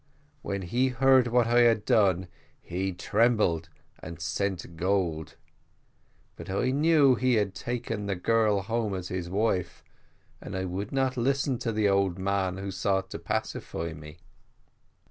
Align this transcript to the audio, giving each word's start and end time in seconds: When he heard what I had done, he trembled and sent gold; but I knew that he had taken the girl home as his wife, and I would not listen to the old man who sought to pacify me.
When 0.41 0.63
he 0.63 0.87
heard 0.87 1.27
what 1.27 1.45
I 1.45 1.59
had 1.59 1.85
done, 1.85 2.27
he 2.59 2.91
trembled 2.91 3.69
and 3.99 4.19
sent 4.19 4.75
gold; 4.75 5.35
but 6.35 6.49
I 6.49 6.71
knew 6.71 7.13
that 7.13 7.21
he 7.21 7.35
had 7.35 7.53
taken 7.53 8.07
the 8.07 8.15
girl 8.15 8.61
home 8.63 8.95
as 8.95 9.09
his 9.09 9.29
wife, 9.29 9.83
and 10.41 10.55
I 10.57 10.65
would 10.65 10.91
not 10.91 11.17
listen 11.17 11.59
to 11.59 11.71
the 11.71 11.87
old 11.87 12.17
man 12.17 12.57
who 12.57 12.71
sought 12.71 13.11
to 13.11 13.19
pacify 13.19 13.93
me. 13.93 14.17